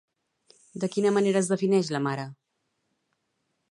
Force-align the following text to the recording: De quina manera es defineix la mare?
De 0.85 0.89
quina 0.95 1.13
manera 1.19 1.43
es 1.43 1.51
defineix 1.53 1.95
la 1.97 2.05
mare? 2.09 2.27